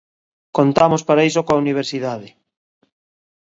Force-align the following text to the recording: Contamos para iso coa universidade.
Contamos 0.57 1.01
para 1.07 1.25
iso 1.29 1.45
coa 1.47 1.61
universidade. 1.65 2.29